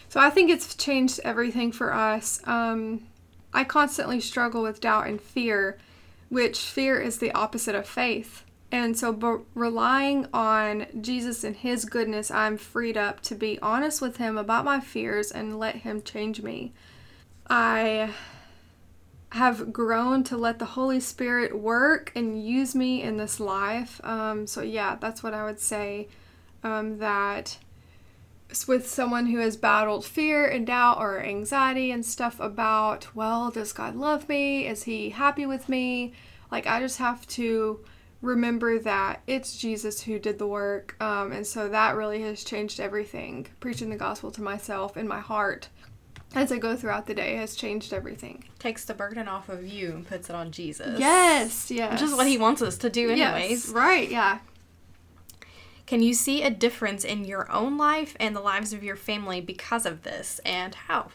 So 0.09 0.21
I 0.21 0.31
think 0.31 0.50
it's 0.50 0.75
changed 0.75 1.21
everything 1.23 1.71
for 1.71 1.93
us. 1.93 2.40
Um, 2.47 3.09
I 3.52 3.64
constantly 3.64 4.21
struggle 4.21 4.62
with 4.62 4.81
doubt 4.81 5.09
and 5.09 5.21
fear, 5.21 5.78
which 6.28 6.61
fear 6.61 7.00
is 7.00 7.18
the 7.18 7.33
opposite 7.33 7.75
of 7.75 7.87
faith. 7.87 8.45
And 8.73 8.99
so, 8.99 9.12
but 9.12 9.40
relying 9.54 10.26
on 10.33 10.87
Jesus 11.00 11.45
and 11.45 11.54
His 11.54 11.85
goodness, 11.85 12.30
I'm 12.30 12.56
freed 12.56 12.97
up 12.97 13.21
to 13.23 13.35
be 13.35 13.59
honest 13.61 14.02
with 14.02 14.16
Him 14.16 14.37
about 14.37 14.64
my 14.64 14.80
fears 14.80 15.30
and 15.30 15.59
let 15.59 15.76
Him 15.76 16.02
change 16.02 16.42
me. 16.42 16.73
I 17.49 18.11
have 19.30 19.73
grown 19.73 20.25
to 20.25 20.37
let 20.37 20.59
the 20.59 20.64
Holy 20.64 20.99
Spirit 20.99 21.59
work 21.59 22.11
and 22.14 22.45
use 22.45 22.75
me 22.75 23.02
in 23.02 23.18
this 23.18 23.38
life. 23.38 24.00
Um, 24.02 24.47
so, 24.47 24.62
yeah, 24.62 24.97
that's 25.00 25.23
what 25.23 25.35
I 25.35 25.45
would 25.45 25.61
say. 25.61 26.09
Um, 26.64 26.99
that 26.99 27.59
with 28.66 28.88
someone 28.88 29.26
who 29.26 29.38
has 29.38 29.56
battled 29.56 30.04
fear 30.04 30.46
and 30.46 30.66
doubt 30.66 30.98
or 30.98 31.20
anxiety 31.22 31.90
and 31.90 32.04
stuff 32.04 32.38
about, 32.40 33.14
well, 33.14 33.50
does 33.50 33.72
God 33.72 33.96
love 33.96 34.28
me? 34.28 34.66
Is 34.66 34.84
He 34.84 35.10
happy 35.10 35.46
with 35.46 35.68
me? 35.68 36.12
Like, 36.50 36.66
I 36.66 36.80
just 36.80 36.98
have 36.98 37.26
to 37.28 37.84
remember 38.22 38.78
that 38.78 39.22
it's 39.26 39.58
Jesus 39.58 40.02
who 40.02 40.18
did 40.18 40.38
the 40.38 40.46
work. 40.46 40.96
Um, 41.00 41.32
and 41.32 41.46
so 41.46 41.68
that 41.68 41.96
really 41.96 42.22
has 42.22 42.44
changed 42.44 42.80
everything. 42.80 43.46
Preaching 43.60 43.90
the 43.90 43.96
gospel 43.96 44.30
to 44.32 44.42
myself 44.42 44.96
in 44.96 45.06
my 45.06 45.20
heart 45.20 45.68
as 46.34 46.52
I 46.52 46.58
go 46.58 46.76
throughout 46.76 47.06
the 47.06 47.14
day 47.14 47.36
has 47.36 47.54
changed 47.54 47.92
everything. 47.92 48.44
Takes 48.58 48.84
the 48.84 48.94
burden 48.94 49.28
off 49.28 49.48
of 49.48 49.66
you 49.66 49.92
and 49.92 50.06
puts 50.06 50.28
it 50.28 50.36
on 50.36 50.50
Jesus. 50.50 50.98
Yes, 50.98 51.70
yes. 51.70 51.92
Which 51.92 52.02
is 52.02 52.14
what 52.14 52.26
he 52.26 52.36
wants 52.36 52.62
us 52.62 52.76
to 52.78 52.90
do, 52.90 53.10
anyways. 53.10 53.50
Yes, 53.66 53.68
right, 53.70 54.10
yeah. 54.10 54.38
Can 55.87 56.02
you 56.02 56.14
see 56.14 56.43
a 56.43 56.50
difference 56.50 57.05
in 57.05 57.25
your 57.25 57.50
own 57.50 57.78
life 57.78 58.16
and 58.19 58.35
the 58.35 58.40
lives 58.40 58.73
of 58.73 58.83
your 58.83 58.97
family 58.97 59.40
because 59.40 59.87
of 59.87 60.02
this, 60.02 60.40
and 60.45 60.75
how? 60.75 61.11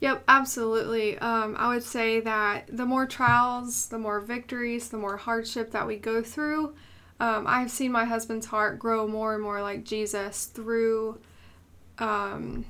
Yep, 0.00 0.24
absolutely. 0.28 1.16
Um, 1.18 1.56
I 1.58 1.68
would 1.68 1.82
say 1.82 2.20
that 2.20 2.68
the 2.68 2.84
more 2.84 3.06
trials, 3.06 3.86
the 3.86 3.98
more 3.98 4.20
victories, 4.20 4.88
the 4.88 4.98
more 4.98 5.16
hardship 5.16 5.70
that 5.70 5.86
we 5.86 5.96
go 5.96 6.22
through, 6.22 6.74
um, 7.18 7.46
I've 7.46 7.70
seen 7.70 7.92
my 7.92 8.04
husband's 8.04 8.46
heart 8.46 8.78
grow 8.78 9.08
more 9.08 9.34
and 9.34 9.42
more 9.42 9.62
like 9.62 9.84
Jesus 9.84 10.46
through, 10.46 11.18
um, 11.98 12.66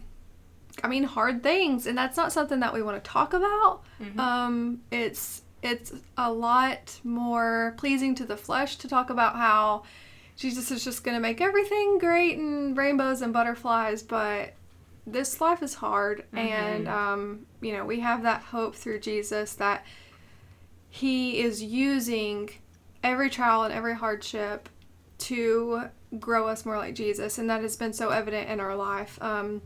I 0.85 0.89
mean, 0.89 1.03
hard 1.03 1.43
things, 1.43 1.87
and 1.87 1.99
that's 1.99 2.17
not 2.17 2.33
something 2.33 2.61
that 2.61 2.73
we 2.73 2.83
want 2.83 3.03
to 3.03 3.11
talk 3.11 3.33
about. 3.33 3.83
Mm-hmm. 4.01 4.21
Um, 4.21 4.81
it's 4.93 5.43
it's 5.63 5.93
a 6.17 6.31
lot 6.31 7.01
more 7.03 7.75
pleasing 7.77 8.15
to 8.17 8.25
the 8.25 8.37
flesh 8.37 8.77
to 8.77 8.89
talk 8.89 9.11
about 9.11 9.35
how 9.35 9.83
Jesus 10.37 10.71
is 10.71 10.85
just 10.85 11.03
going 11.03 11.17
to 11.17 11.21
make 11.21 11.41
everything 11.41 11.99
great 11.99 12.39
and 12.39 12.77
rainbows 12.77 13.23
and 13.23 13.33
butterflies, 13.33 14.03
but 14.03 14.55
this 15.07 15.41
life 15.41 15.63
is 15.63 15.75
hard. 15.75 16.25
And 16.33 16.89
um, 16.89 17.47
you 17.61 17.73
know 17.73 17.85
we 17.85 18.01
have 18.01 18.23
that 18.23 18.43
hope 18.43 18.75
through 18.75 19.01
jesus 19.01 19.55
that 19.55 19.85
he 20.89 21.41
is 21.41 21.63
using 21.63 22.51
every 23.03 23.31
trial 23.31 23.65
and 23.65 23.73
every 23.73 23.95
hardship 23.95 24.69
to 25.19 25.85
grow 26.19 26.47
us 26.49 26.67
more 26.67 26.77
like 26.77 26.95
jesus. 26.95 27.39
And 27.39 27.49
that 27.51 27.63
has 27.63 27.77
been 27.77 27.93
so 27.93 28.11
evident 28.11 28.51
in 28.51 28.61
our 28.61 28.77
life. 28.77 29.19
Um, 29.23 29.63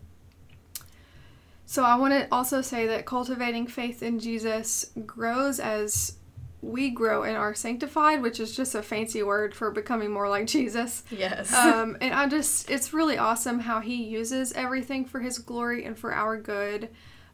so 1.66 1.84
i 1.84 1.94
want 1.94 2.12
to 2.12 2.26
also 2.32 2.60
say 2.60 2.88
that 2.88 3.06
cultivating 3.06 3.64
faith 3.64 4.02
in 4.02 4.18
jesus 4.18 4.90
grows 5.06 5.60
as 5.60 6.16
we 6.62 6.90
grow 6.90 7.22
and 7.22 7.36
are 7.36 7.54
sanctified 7.54 8.20
which 8.20 8.38
is 8.38 8.54
just 8.54 8.74
a 8.74 8.82
fancy 8.82 9.22
word 9.22 9.54
for 9.54 9.70
becoming 9.70 10.10
more 10.10 10.28
like 10.28 10.46
jesus 10.46 11.02
Yes. 11.10 11.52
um, 11.54 11.96
and 12.00 12.14
I 12.14 12.28
just, 12.28 12.70
it's 12.70 12.92
really 12.92 13.18
awesome 13.18 13.60
how 13.60 13.80
he 13.80 14.02
uses 14.02 14.52
everything 14.52 15.04
for 15.04 15.20
his 15.20 15.38
glory 15.38 15.84
and 15.84 15.98
for 15.98 16.12
our 16.12 16.36
good. 16.36 16.88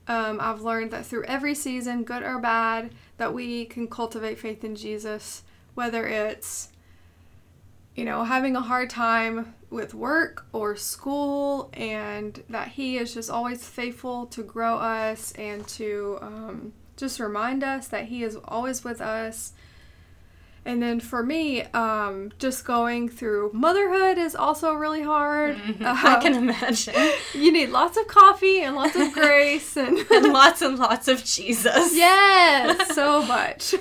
Um, 0.08 0.38
I've 0.40 0.60
learned 0.62 0.90
that 0.92 1.06
through 1.06 1.24
every 1.24 1.54
season, 1.54 2.04
good 2.04 2.22
or 2.22 2.38
bad, 2.38 2.92
that 3.16 3.34
we 3.34 3.64
can 3.66 3.88
cultivate 3.88 4.38
faith 4.38 4.64
in 4.64 4.76
Jesus, 4.76 5.42
whether 5.74 6.06
it's, 6.06 6.68
you 7.94 8.04
know, 8.04 8.24
having 8.24 8.54
a 8.56 8.60
hard 8.60 8.90
time 8.90 9.54
with 9.70 9.94
work 9.94 10.46
or 10.52 10.76
school, 10.76 11.70
and 11.72 12.42
that 12.48 12.68
he 12.68 12.98
is 12.98 13.14
just 13.14 13.30
always 13.30 13.68
faithful 13.68 14.26
to 14.26 14.42
grow 14.42 14.76
us 14.76 15.32
and 15.32 15.66
to 15.68 16.18
um, 16.22 16.72
just 16.96 17.20
remind 17.20 17.62
us 17.64 17.88
that 17.88 18.06
he 18.06 18.22
is 18.22 18.36
always 18.44 18.84
with 18.84 19.00
us. 19.00 19.52
And 20.64 20.82
then 20.82 20.98
for 20.98 21.22
me, 21.22 21.62
um, 21.74 22.32
just 22.40 22.64
going 22.64 23.08
through 23.08 23.52
motherhood 23.54 24.18
is 24.18 24.34
also 24.34 24.72
really 24.74 25.02
hard. 25.02 25.54
I 25.80 26.18
can 26.20 26.34
Um, 26.34 26.48
imagine. 26.48 26.94
you 27.34 27.52
need 27.52 27.68
lots 27.68 27.96
of 27.96 28.08
coffee 28.08 28.62
and 28.62 28.74
lots 28.74 28.96
of 28.96 29.12
grace 29.12 29.76
and 29.76 29.96
and 30.10 30.32
lots 30.32 30.62
and 30.62 30.76
lots 30.76 31.06
of 31.06 31.22
Jesus. 31.24 31.94
yes, 31.94 32.92
so 32.96 33.22
much. 33.22 33.74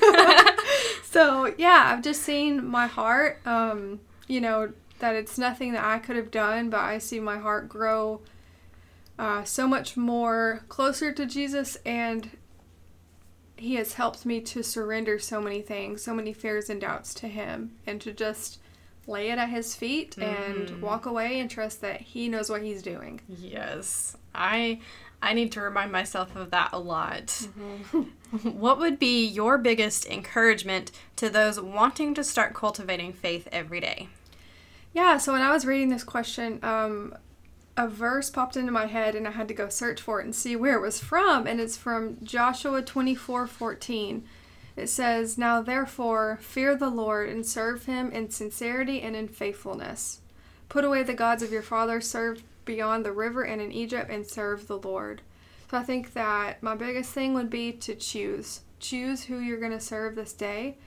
so 1.04 1.54
yeah, 1.58 1.92
I've 1.92 2.04
just 2.04 2.22
seen 2.22 2.66
my 2.66 2.88
heart. 2.88 3.40
Um, 3.48 4.00
you 4.28 4.42
know 4.42 4.72
that 5.00 5.16
it's 5.16 5.38
nothing 5.40 5.74
that 5.74 5.84
I 5.84 5.98
could 6.00 6.16
have 6.16 6.30
done, 6.32 6.70
but 6.70 6.80
I 6.82 7.00
see 7.00 7.20
my 7.20 7.38
heart 7.40 7.68
grow 7.68 8.22
uh, 9.18 9.44
so 9.44 9.68
much 9.68 9.98
more 9.98 10.62
closer 10.70 11.12
to 11.12 11.26
Jesus, 11.26 11.78
and 11.86 12.30
He 13.58 13.76
has 13.76 13.94
helped 13.94 14.26
me 14.26 14.42
to 14.42 14.64
surrender 14.64 15.18
so 15.20 15.42
many 15.42 15.62
things, 15.62 16.04
so 16.04 16.14
many 16.14 16.34
fears 16.34 16.70
and 16.70 16.82
doubts 16.82 17.14
to 17.16 17.28
Him, 17.28 17.72
and 17.88 18.02
to 18.02 18.12
just 18.12 18.60
lay 19.08 19.30
it 19.30 19.38
at 19.38 19.50
His 19.50 19.76
feet 19.76 20.18
and 20.18 20.82
walk 20.82 21.06
away 21.06 21.40
and 21.40 21.50
trust 21.50 21.82
that 21.82 22.02
He 22.02 22.28
knows 22.28 22.50
what 22.50 22.64
He's 22.64 22.82
doing. 22.82 23.22
Yes. 23.28 24.18
I 24.34 24.80
I 25.22 25.34
need 25.34 25.52
to 25.54 25.62
remind 25.62 25.92
myself 25.92 26.36
of 26.36 26.52
that 26.52 26.70
a 26.74 26.80
lot. 26.80 27.28
Mm-hmm. 27.28 28.02
what 28.44 28.80
would 28.80 29.00
be 29.00 29.26
your 29.26 29.58
biggest 29.58 30.06
encouragement 30.08 30.92
to 31.16 31.30
those 31.30 31.60
wanting 31.60 32.14
to 32.16 32.24
start 32.24 32.54
cultivating 32.54 33.14
faith 33.14 33.48
every 33.52 33.80
day? 33.80 34.10
Yeah, 34.94 35.18
so 35.18 35.34
when 35.34 35.42
I 35.42 35.52
was 35.52 35.66
reading 35.66 35.90
this 35.90 36.04
question, 36.04 36.60
um, 36.64 37.16
a 37.78 37.88
verse 37.88 38.30
popped 38.30 38.56
into 38.56 38.72
my 38.72 38.86
head 38.86 39.16
and 39.16 39.28
I 39.28 39.32
had 39.32 39.48
to 39.50 39.54
go 39.54 39.68
search 39.68 40.02
for 40.02 40.20
it 40.20 40.26
and 40.26 40.36
see 40.36 40.56
where 40.56 40.78
it 40.78 40.82
was 40.82 41.00
from. 41.00 41.46
And 41.46 41.60
it's 41.60 41.78
from 41.78 42.18
Joshua 42.24 42.82
24 42.82 43.48
14. 43.48 44.24
It 44.76 44.88
says, 44.88 45.38
Now 45.38 45.62
therefore, 45.62 46.40
fear 46.42 46.76
the 46.76 46.90
Lord 46.90 47.30
and 47.30 47.46
serve 47.46 47.86
him 47.86 48.12
in 48.12 48.30
sincerity 48.30 49.02
and 49.02 49.16
in 49.16 49.28
faithfulness. 49.28 50.22
Put 50.70 50.84
away 50.84 51.04
the 51.04 51.14
gods 51.14 51.44
of 51.44 51.52
your 51.52 51.62
fathers 51.62 52.10
served 52.10 52.44
beyond 52.66 53.06
the 53.06 53.12
river 53.12 53.44
and 53.44 53.62
in 53.62 53.72
Egypt 53.72 54.10
and 54.10 54.26
serve 54.26 54.68
the 54.68 54.78
Lord. 54.78 55.22
So 55.70 55.78
I 55.78 55.84
think 55.84 56.14
that 56.14 56.62
my 56.62 56.76
biggest 56.76 57.12
thing 57.12 57.34
would 57.34 57.50
be 57.50 57.72
to 57.74 57.96
choose. 57.96 58.62
Choose 58.80 59.24
who 59.24 59.40
you're 59.40 59.60
going 59.60 59.72
to 59.72 59.80
serve 59.80 60.16
this 60.16 60.34
day 60.34 60.78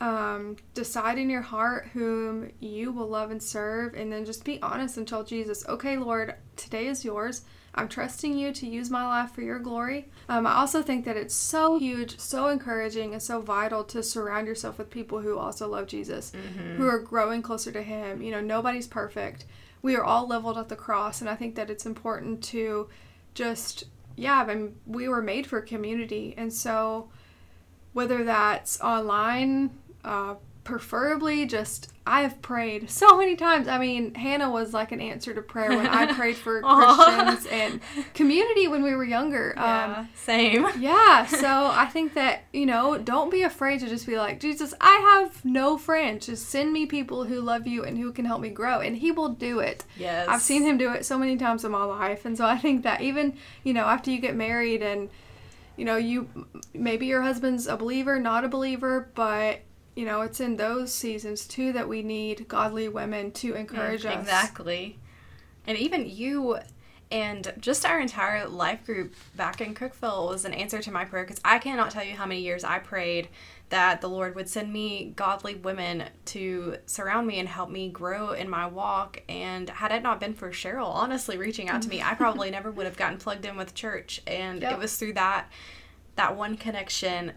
um, 0.00 0.56
decide 0.74 1.18
in 1.18 1.30
your 1.30 1.42
heart 1.42 1.88
whom 1.92 2.50
you 2.60 2.92
will 2.92 3.08
love 3.08 3.30
and 3.30 3.42
serve, 3.42 3.94
and 3.94 4.12
then 4.12 4.24
just 4.24 4.44
be 4.44 4.60
honest 4.62 4.96
and 4.96 5.08
tell 5.08 5.24
Jesus, 5.24 5.66
okay, 5.68 5.96
Lord, 5.96 6.34
today 6.56 6.86
is 6.86 7.04
yours. 7.04 7.42
I'm 7.74 7.88
trusting 7.88 8.36
you 8.38 8.52
to 8.54 8.66
use 8.66 8.90
my 8.90 9.06
life 9.06 9.32
for 9.32 9.42
your 9.42 9.58
glory. 9.58 10.08
Um, 10.30 10.46
I 10.46 10.54
also 10.54 10.82
think 10.82 11.04
that 11.04 11.16
it's 11.16 11.34
so 11.34 11.78
huge, 11.78 12.18
so 12.18 12.48
encouraging, 12.48 13.12
and 13.12 13.22
so 13.22 13.40
vital 13.40 13.84
to 13.84 14.02
surround 14.02 14.46
yourself 14.46 14.78
with 14.78 14.88
people 14.88 15.20
who 15.20 15.38
also 15.38 15.68
love 15.68 15.86
Jesus, 15.86 16.32
who 16.76 16.88
are 16.88 16.98
growing 16.98 17.42
closer 17.42 17.70
to 17.72 17.82
Him. 17.82 18.22
You 18.22 18.30
know, 18.30 18.40
nobody's 18.40 18.86
perfect, 18.86 19.44
we 19.82 19.94
are 19.94 20.04
all 20.04 20.26
leveled 20.26 20.58
at 20.58 20.68
the 20.68 20.76
cross. 20.76 21.20
And 21.20 21.30
I 21.30 21.36
think 21.36 21.54
that 21.54 21.70
it's 21.70 21.86
important 21.86 22.42
to 22.44 22.88
just, 23.34 23.84
yeah, 24.16 24.40
I 24.40 24.54
mean, 24.54 24.76
we 24.86 25.08
were 25.08 25.22
made 25.22 25.46
for 25.46 25.60
community. 25.60 26.34
And 26.36 26.52
so 26.52 27.08
whether 27.92 28.24
that's 28.24 28.80
online, 28.80 29.70
uh, 30.06 30.36
preferably 30.64 31.46
just 31.46 31.92
I 32.06 32.22
have 32.22 32.40
prayed 32.42 32.88
so 32.90 33.16
many 33.16 33.36
times. 33.36 33.66
I 33.66 33.78
mean, 33.78 34.14
Hannah 34.14 34.50
was 34.50 34.72
like 34.72 34.92
an 34.92 35.00
answer 35.00 35.34
to 35.34 35.42
prayer 35.42 35.70
when 35.70 35.86
I 35.86 36.12
prayed 36.14 36.36
for 36.36 36.60
Christians 36.60 37.46
and 37.46 37.80
community 38.14 38.68
when 38.68 38.82
we 38.82 38.94
were 38.94 39.04
younger. 39.04 39.54
Yeah, 39.56 39.96
um, 39.98 40.08
same. 40.14 40.66
Yeah, 40.78 41.26
so 41.26 41.70
I 41.72 41.86
think 41.86 42.14
that, 42.14 42.44
you 42.52 42.66
know, 42.66 42.98
don't 42.98 43.30
be 43.30 43.42
afraid 43.42 43.80
to 43.80 43.88
just 43.88 44.06
be 44.06 44.18
like, 44.18 44.38
Jesus, 44.38 44.74
I 44.80 45.22
have 45.22 45.44
no 45.44 45.78
friends. 45.78 46.26
Just 46.26 46.48
send 46.48 46.72
me 46.72 46.86
people 46.86 47.24
who 47.24 47.40
love 47.40 47.66
you 47.66 47.84
and 47.84 47.98
who 47.98 48.12
can 48.12 48.24
help 48.24 48.40
me 48.40 48.50
grow. 48.50 48.80
And 48.80 48.96
He 48.96 49.10
will 49.10 49.30
do 49.30 49.58
it. 49.58 49.84
Yes. 49.96 50.28
I've 50.28 50.42
seen 50.42 50.62
Him 50.62 50.78
do 50.78 50.92
it 50.92 51.04
so 51.04 51.18
many 51.18 51.36
times 51.36 51.64
in 51.64 51.72
my 51.72 51.84
life. 51.84 52.24
And 52.24 52.36
so 52.36 52.46
I 52.46 52.58
think 52.58 52.82
that 52.84 53.00
even, 53.00 53.36
you 53.64 53.72
know, 53.72 53.84
after 53.84 54.10
you 54.10 54.20
get 54.20 54.36
married 54.36 54.82
and, 54.82 55.10
you 55.76 55.84
know, 55.84 55.96
you 55.96 56.28
maybe 56.72 57.06
your 57.06 57.22
husband's 57.22 57.66
a 57.66 57.76
believer, 57.76 58.18
not 58.20 58.44
a 58.44 58.48
believer, 58.48 59.10
but 59.14 59.60
you 59.96 60.04
know, 60.04 60.20
it's 60.20 60.40
in 60.40 60.56
those 60.56 60.92
seasons 60.92 61.46
too 61.46 61.72
that 61.72 61.88
we 61.88 62.02
need 62.02 62.46
godly 62.46 62.88
women 62.88 63.32
to 63.32 63.54
mm, 63.54 63.56
encourage 63.56 64.04
us. 64.04 64.14
Exactly. 64.14 64.98
And 65.66 65.76
even 65.76 66.08
you 66.08 66.58
and 67.10 67.52
just 67.58 67.86
our 67.86 68.00
entire 68.00 68.46
life 68.48 68.84
group 68.84 69.14
back 69.36 69.60
in 69.60 69.74
Cookeville 69.74 70.28
was 70.28 70.44
an 70.44 70.52
answer 70.52 70.82
to 70.82 70.90
my 70.90 71.04
prayer 71.04 71.24
because 71.24 71.40
I 71.44 71.58
cannot 71.58 71.90
tell 71.90 72.04
you 72.04 72.14
how 72.14 72.26
many 72.26 72.40
years 72.40 72.62
I 72.62 72.78
prayed 72.78 73.28
that 73.68 74.00
the 74.00 74.08
Lord 74.08 74.34
would 74.34 74.48
send 74.48 74.72
me 74.72 75.12
godly 75.16 75.54
women 75.54 76.04
to 76.26 76.76
surround 76.86 77.26
me 77.26 77.38
and 77.38 77.48
help 77.48 77.70
me 77.70 77.88
grow 77.88 78.32
in 78.32 78.50
my 78.50 78.66
walk. 78.66 79.22
And 79.28 79.70
had 79.70 79.92
it 79.92 80.02
not 80.02 80.20
been 80.20 80.34
for 80.34 80.50
Cheryl 80.50 80.88
honestly 80.88 81.38
reaching 81.38 81.68
out 81.68 81.82
to 81.82 81.88
me, 81.88 82.02
I 82.02 82.14
probably 82.16 82.50
never 82.50 82.70
would 82.70 82.86
have 82.86 82.96
gotten 82.96 83.18
plugged 83.18 83.46
in 83.46 83.56
with 83.56 83.74
church. 83.74 84.20
And 84.26 84.62
yep. 84.62 84.72
it 84.72 84.78
was 84.78 84.96
through 84.96 85.14
that 85.14 85.50
that 86.16 86.36
one 86.36 86.56
connection 86.56 87.32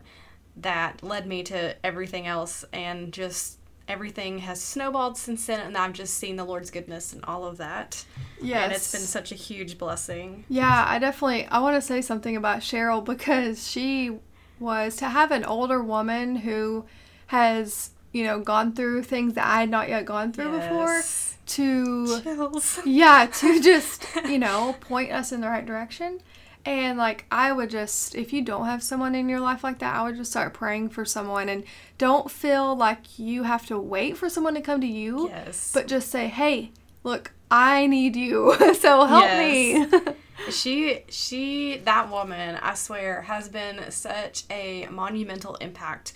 that 0.62 1.04
led 1.04 1.28
me 1.28 1.44
to 1.44 1.76
everything 1.86 2.28
else 2.28 2.66
and 2.74 3.12
just 3.12 3.58
everything 3.88 4.40
has 4.40 4.62
snowballed 4.62 5.18
since 5.18 5.48
then 5.48 5.60
and 5.60 5.76
I've 5.76 5.94
just 5.94 6.14
seen 6.14 6.36
the 6.36 6.44
Lord's 6.44 6.70
goodness 6.70 7.12
and 7.12 7.26
all 7.26 7.46
of 7.46 7.58
that. 7.58 8.06
Yes. 8.40 8.64
And 8.64 8.74
it's 8.74 8.92
been 8.92 9.02
such 9.02 9.32
a 9.32 9.36
huge 9.36 9.78
blessing. 9.78 10.46
Yeah, 10.48 10.86
I 10.88 11.00
definitely 11.00 11.48
I 11.48 11.60
want 11.60 11.76
to 11.76 11.82
say 11.82 12.02
something 12.02 12.36
about 12.36 12.60
Cheryl 12.60 13.04
because 13.04 13.68
she 13.68 14.20
was 14.60 14.96
to 14.98 15.06
have 15.10 15.32
an 15.32 15.44
older 15.44 15.82
woman 15.82 16.38
who 16.38 16.86
has, 17.28 17.92
you 18.12 18.24
know, 18.24 18.40
gone 18.40 18.74
through 18.74 19.04
things 19.04 19.34
that 19.34 19.46
I 19.48 19.62
had 19.62 19.70
not 19.70 19.90
yet 19.90 20.06
gone 20.06 20.34
through 20.34 20.54
yes. 20.58 20.68
before 20.68 21.02
to 21.50 22.22
Chills. 22.22 22.80
Yeah, 22.86 23.26
to 23.26 23.60
just, 23.62 24.06
you 24.26 24.40
know, 24.40 24.76
point 24.82 25.12
us 25.12 25.32
in 25.32 25.42
the 25.42 25.48
right 25.48 25.66
direction. 25.66 26.20
And 26.66 26.98
like 26.98 27.26
I 27.32 27.52
would 27.52 27.70
just 27.70 28.16
if 28.16 28.34
you 28.34 28.42
don't 28.42 28.66
have 28.66 28.84
someone 28.84 29.16
in 29.16 29.30
your 29.30 29.40
life 29.40 29.64
like 29.64 29.80
that, 29.80 29.96
I 29.96 30.04
would 30.04 30.18
just 30.18 30.32
start 30.32 30.54
praying 30.54 30.90
for 30.90 31.06
someone 31.06 31.50
and 31.50 31.64
don't 31.98 32.30
feel 32.30 32.76
like 32.76 33.18
you 33.18 33.44
have 33.44 33.66
to 33.68 33.80
wait 33.80 34.18
for 34.18 34.30
someone 34.30 34.56
to 34.56 34.62
come 34.62 34.82
to 34.82 34.88
you. 34.88 35.30
Yes. 35.30 35.72
But 35.74 35.88
just 35.88 36.10
say, 36.10 36.28
"Hey, 36.28 36.72
look, 37.04 37.32
I 37.50 37.88
need 37.88 38.16
you. 38.16 38.56
so 38.80 39.06
help 39.06 39.24
yes. 39.24 39.92
me." 39.92 40.14
she 40.52 41.04
she 41.10 41.78
that 41.86 42.10
woman, 42.10 42.58
I 42.62 42.74
swear, 42.74 43.24
has 43.24 43.50
been 43.50 43.92
such 43.92 44.44
a 44.50 44.88
monumental 44.92 45.56
impact 45.56 46.14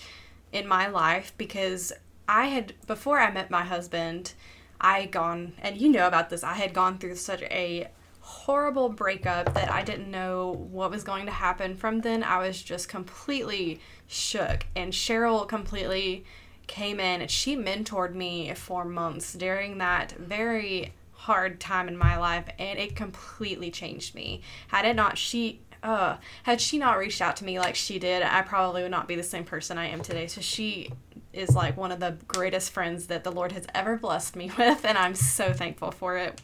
in 0.52 0.68
my 0.68 0.88
life 0.88 1.34
because 1.38 1.94
I 2.28 2.48
had 2.48 2.74
before 2.88 3.20
I 3.20 3.32
met 3.32 3.50
my 3.50 3.64
husband, 3.64 4.34
I 4.80 5.00
had 5.02 5.12
gone 5.12 5.54
and 5.62 5.78
you 5.78 5.90
know 5.90 6.08
about 6.08 6.30
this. 6.30 6.44
I 6.44 6.54
had 6.54 6.74
gone 6.74 6.98
through 6.98 7.16
such 7.16 7.42
a 7.44 7.90
horrible 8.34 8.90
breakup 8.90 9.54
that 9.54 9.72
I 9.72 9.84
didn't 9.84 10.10
know 10.10 10.68
what 10.72 10.92
was 10.92 11.04
going 11.04 11.28
to 11.28 11.32
happen. 11.32 11.76
From 11.76 12.02
then, 12.02 12.24
I 12.24 12.40
was 12.40 12.62
just 12.62 12.90
completely 12.90 13.80
shook. 14.08 14.66
And 14.76 14.92
Cheryl 14.92 15.48
completely 15.48 16.26
came 16.68 17.00
in 17.00 17.22
and 17.22 17.30
she 17.30 17.56
mentored 17.56 18.16
me 18.16 18.54
for 18.56 18.86
months 18.86 19.34
during 19.34 19.78
that 19.78 20.14
very 20.14 20.94
hard 21.12 21.60
time 21.60 21.88
in 21.88 21.98
my 21.98 22.18
life 22.18 22.46
and 22.58 22.80
it 22.80 22.96
completely 22.96 23.70
changed 23.70 24.16
me. 24.16 24.42
Had 24.68 24.86
it 24.86 24.96
not 24.96 25.18
she 25.18 25.60
uh 25.84 26.18
had 26.44 26.60
she 26.60 26.78
not 26.78 26.98
reached 26.98 27.22
out 27.22 27.36
to 27.38 27.46
me 27.46 27.60
like 27.60 27.76
she 27.76 28.00
did, 28.00 28.24
I 28.24 28.42
probably 28.42 28.82
would 28.82 28.92
not 28.92 29.08
be 29.08 29.16
the 29.16 29.24
same 29.24 29.44
person 29.44 29.78
I 29.78 29.88
am 29.88 30.02
today. 30.02 30.28
So 30.28 30.42
she 30.42 30.92
is 31.34 31.56
like 31.56 31.78
one 31.78 31.92
of 31.92 32.00
the 32.00 32.18
greatest 32.28 32.72
friends 32.72 33.08
that 33.08 33.24
the 33.24 33.32
Lord 33.32 33.52
has 33.52 33.68
ever 33.76 33.98
blessed 33.98 34.36
me 34.36 34.52
with 34.58 34.84
and 34.86 34.98
I'm 34.98 35.16
so 35.16 35.54
thankful 35.54 35.92
for 35.92 36.18
it. 36.18 36.42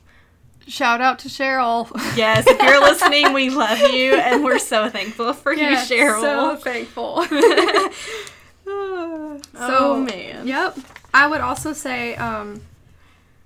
Shout 0.69 1.01
out 1.01 1.19
to 1.19 1.29
Cheryl. 1.29 1.89
Yes, 2.15 2.45
if 2.47 2.61
you're 2.61 2.79
listening, 2.79 3.33
we 3.33 3.49
love 3.49 3.79
you 3.79 4.13
and 4.13 4.43
we're 4.43 4.59
so 4.59 4.87
thankful 4.87 5.33
for 5.33 5.51
yes, 5.51 5.89
you, 5.89 5.97
Cheryl. 5.97 6.21
So 6.21 6.55
thankful. 6.57 7.23
so, 8.65 9.41
oh 9.55 9.99
man. 9.99 10.47
Yep. 10.47 10.77
I 11.11 11.25
would 11.27 11.41
also 11.41 11.73
say 11.73 12.15
um, 12.17 12.61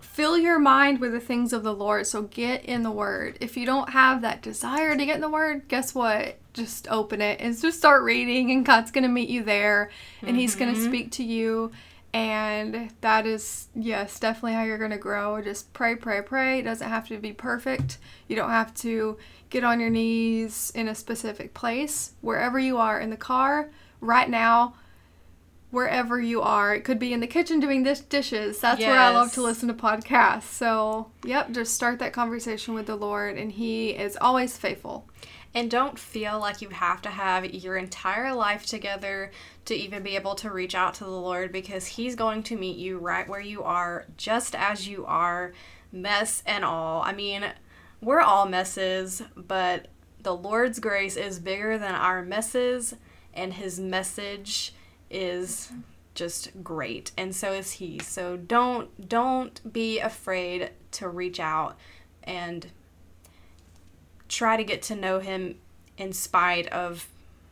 fill 0.02 0.38
your 0.38 0.60
mind 0.60 1.00
with 1.00 1.14
the 1.14 1.20
things 1.22 1.54
of 1.54 1.64
the 1.64 1.74
Lord. 1.74 2.08
So 2.08 2.24
get 2.24 2.66
in 2.66 2.84
the 2.84 2.92
Word. 2.92 3.38
If 3.40 3.56
you 3.56 3.66
don't 3.66 3.92
have 3.92 4.22
that 4.22 4.42
desire 4.42 4.98
to 4.98 5.06
get 5.06 5.16
in 5.16 5.22
the 5.22 5.30
Word, 5.30 5.70
guess 5.70 5.96
what? 5.96 6.38
Just 6.54 6.90
open 6.92 7.22
it 7.22 7.40
and 7.40 7.58
just 7.58 7.78
start 7.78 8.04
reading, 8.04 8.52
and 8.52 8.66
God's 8.66 8.92
going 8.92 9.06
to 9.06 9.10
meet 9.10 9.30
you 9.30 9.44
there, 9.44 9.90
and 10.22 10.32
mm-hmm. 10.32 10.40
He's 10.40 10.56
going 10.56 10.76
to 10.76 10.84
speak 10.84 11.12
to 11.14 11.24
you 11.24 11.72
and 12.14 12.92
that 13.02 13.26
is, 13.26 13.70
yes, 13.76 14.20
definitely 14.20 14.54
how 14.54 14.64
you're 14.64 14.78
going 14.78 14.92
to 14.92 14.98
grow. 14.98 15.42
Just 15.42 15.74
pray, 15.74 15.96
pray, 15.96 16.22
pray. 16.22 16.60
It 16.60 16.64
doesn't 16.64 16.88
have 16.88 17.08
to 17.08 17.18
be 17.18 17.34
perfect. 17.34 17.98
You 18.28 18.36
don't 18.36 18.52
have 18.52 18.74
to 18.76 19.18
get 19.50 19.64
on 19.64 19.80
your 19.80 19.90
knees 19.90 20.72
in 20.76 20.88
a 20.88 20.96
specific 20.96 21.56
place. 21.56 22.14
Wherever 22.22 22.60
you 22.60 22.78
are 22.78 23.00
in 23.00 23.10
the 23.10 23.18
car, 23.18 23.72
right 24.00 24.30
now, 24.30 24.76
wherever 25.72 26.22
you 26.22 26.40
are. 26.40 26.76
It 26.76 26.84
could 26.84 27.00
be 27.00 27.14
in 27.14 27.20
the 27.20 27.26
kitchen 27.26 27.60
doing 27.60 27.82
this 27.82 28.00
dishes. 28.00 28.60
That's 28.60 28.80
yes. 28.80 28.90
where 28.90 29.00
I 29.00 29.10
love 29.10 29.34
to 29.34 29.42
listen 29.42 29.68
to 29.70 29.74
podcasts. 29.74 30.44
So, 30.44 31.10
yep, 31.26 31.52
just 31.52 31.74
start 31.74 31.98
that 31.98 32.14
conversation 32.14 32.76
with 32.76 32.86
the 32.86 32.96
Lord, 32.96 33.38
and 33.38 33.52
He 33.52 33.90
is 33.90 34.16
always 34.22 34.56
faithful. 34.56 35.10
And 35.56 35.70
don't 35.70 36.00
feel 36.00 36.40
like 36.40 36.62
you 36.62 36.70
have 36.70 37.02
to 37.04 37.10
have 37.10 37.46
your 37.54 37.78
entire 37.78 38.34
life 38.34 38.66
together 38.66 39.32
to 39.66 39.76
even 39.76 40.02
be 40.02 40.16
able 40.16 40.36
to 40.36 40.52
reach 40.52 40.74
out 40.74 40.96
to 40.96 41.04
the 41.04 41.12
Lord 41.12 41.52
because 41.52 41.86
He's 41.86 42.16
going 42.16 42.44
to 42.44 42.58
meet 42.58 42.78
you 42.78 42.98
right 42.98 43.28
where 43.28 43.40
you 43.40 43.64
are, 43.64 44.06
just 44.18 44.56
as 44.56 44.88
you 44.88 45.06
are, 45.06 45.54
mess 45.92 46.42
and 46.46 46.66
all. 46.66 47.04
I 47.04 47.14
mean, 47.14 47.46
we're 48.02 48.22
all 48.22 48.48
messes, 48.48 49.22
but 49.36 49.88
the 50.22 50.36
Lord's 50.36 50.80
grace 50.80 51.18
is 51.18 51.40
bigger 51.40 51.78
than 51.78 51.94
our 51.94 52.24
messes, 52.24 52.96
and 53.34 53.54
His 53.54 53.80
message 53.80 54.74
is 55.10 55.72
just 56.16 56.64
great 56.64 57.12
and 57.18 57.36
so 57.36 57.54
is 57.54 57.72
he 57.74 57.98
so 58.00 58.38
don't 58.38 59.10
don't 59.10 59.74
be 59.74 60.00
afraid 60.00 60.70
to 60.92 61.08
reach 61.10 61.40
out 61.40 61.76
and 62.24 62.68
try 64.34 64.58
to 64.58 64.64
get 64.64 64.82
to 64.84 64.96
know 64.96 65.20
him 65.20 65.56
in 65.98 66.14
spite 66.14 66.68
of 66.68 67.08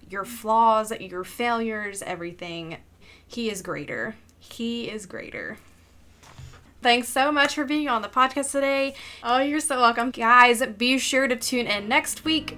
your 0.10 0.26
flaws, 0.26 0.92
your 1.00 1.24
failures, 1.24 2.02
everything. 2.02 2.78
He 3.28 3.50
is 3.50 3.62
greater. 3.62 4.16
He 4.40 4.90
is 4.90 5.06
greater. 5.06 5.58
Thanks 6.82 7.10
so 7.10 7.32
much 7.32 7.54
for 7.54 7.64
being 7.64 7.88
on 7.88 8.02
the 8.02 8.10
podcast 8.10 8.52
today. 8.52 8.96
Oh, 9.24 9.40
you're 9.40 9.60
so 9.60 9.80
welcome. 9.80 10.10
Guys, 10.10 10.66
be 10.66 10.98
sure 10.98 11.28
to 11.28 11.36
tune 11.36 11.68
in 11.68 11.88
next 11.88 12.26
week 12.26 12.58